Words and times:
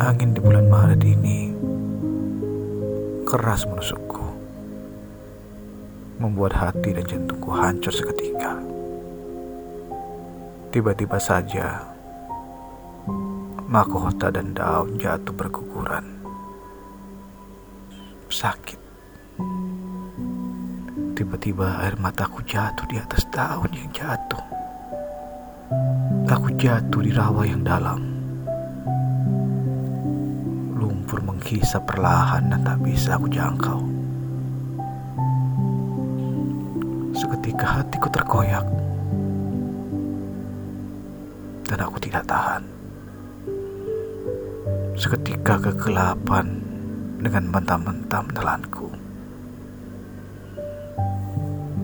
Angin 0.00 0.32
di 0.32 0.40
bulan 0.40 0.64
Maret 0.72 1.04
ini 1.04 1.52
keras 3.28 3.68
menusukku, 3.68 4.24
membuat 6.16 6.56
hati 6.56 6.96
dan 6.96 7.04
jantungku 7.04 7.52
hancur 7.52 7.92
seketika. 7.92 8.56
Tiba-tiba 10.72 11.20
saja, 11.20 11.84
mahkota 13.68 14.32
dan 14.32 14.56
daun 14.56 14.96
jatuh 14.96 15.36
berguguran. 15.36 16.24
Sakit. 18.32 18.80
Tiba-tiba 21.20 21.84
air 21.84 22.00
mataku 22.00 22.40
jatuh 22.48 22.88
di 22.88 22.96
atas 22.96 23.28
daun 23.28 23.68
yang 23.76 23.92
jatuh. 23.92 24.59
Aku 26.40 26.56
jatuh 26.56 27.04
di 27.04 27.12
rawa 27.12 27.44
yang 27.44 27.60
dalam 27.60 28.00
lumpur 30.72 31.20
menghisap 31.20 31.84
perlahan 31.84 32.48
dan 32.48 32.64
tak 32.64 32.80
bisa 32.80 33.20
aku 33.20 33.28
jangkau. 33.28 33.76
Seketika 37.12 37.84
hatiku 37.84 38.08
terkoyak 38.08 38.64
dan 41.68 41.78
aku 41.84 42.00
tidak 42.00 42.24
tahan. 42.24 42.64
Seketika 44.96 45.60
kegelapan 45.60 46.56
dengan 47.20 47.52
mentah-mentah 47.52 48.24
menelanku. 48.24 48.88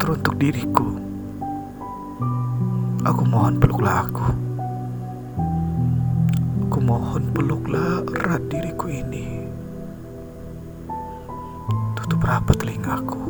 Teruntuk 0.00 0.40
diriku, 0.40 1.07
aku 3.06 3.22
mohon 3.22 3.62
peluklah 3.62 4.06
aku. 4.06 4.26
Aku 6.68 6.78
mohon 6.82 7.30
peluklah 7.30 8.02
erat 8.18 8.42
diriku 8.50 8.90
ini. 8.90 9.46
Tutup 11.94 12.22
rapat 12.26 12.58
telingaku. 12.58 13.22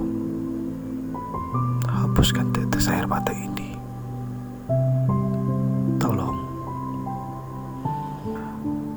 Hapuskan 1.88 2.52
tetes 2.54 2.88
air 2.88 3.04
mata 3.04 3.32
ini. 3.34 3.76
Tolong. 6.00 6.38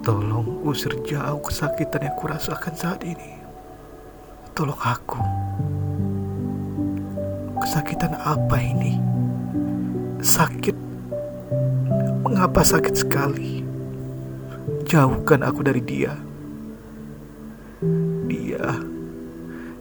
Tolong 0.05 0.47
usir 0.63 0.95
jauh 1.03 1.41
kesakitan 1.43 2.07
yang 2.07 2.15
kurasakan 2.15 2.75
saat 2.75 3.01
ini. 3.03 3.39
Tolong 4.55 4.79
aku. 4.79 5.19
Kesakitan 7.61 8.17
apa 8.17 8.57
ini? 8.57 9.20
Sakit. 10.21 10.77
Mengapa 12.21 12.61
sakit 12.61 12.93
sekali? 12.93 13.65
Jauhkan 14.85 15.41
aku 15.41 15.65
dari 15.65 15.81
dia. 15.81 16.13
Dia, 18.29 18.85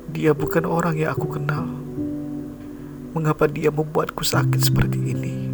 dia 0.08 0.32
bukan 0.32 0.64
orang 0.64 0.96
yang 0.96 1.12
aku 1.12 1.36
kenal. 1.36 1.68
Mengapa 3.12 3.44
dia 3.52 3.68
membuatku 3.68 4.24
sakit 4.24 4.64
seperti 4.64 5.12
ini? 5.12 5.52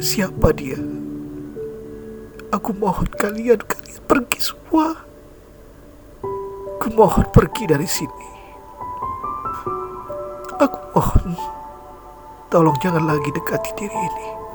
Siapa 0.00 0.56
dia? 0.56 0.80
Aku 2.48 2.72
mohon 2.72 3.12
kalian, 3.20 3.60
kalian 3.68 4.00
pergi 4.08 4.40
semua. 4.40 4.96
Aku 6.80 6.88
mohon 6.96 7.28
pergi 7.36 7.68
dari 7.68 7.84
sini. 7.84 8.28
Aku 10.56 10.78
mohon, 10.96 11.36
tolong 12.48 12.76
jangan 12.80 13.04
lagi 13.04 13.28
dekati 13.28 13.70
diri 13.76 13.92
ini. 13.92 14.47